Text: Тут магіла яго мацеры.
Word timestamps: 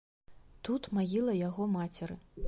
Тут 0.69 0.89
магіла 0.97 1.35
яго 1.41 1.67
мацеры. 1.77 2.17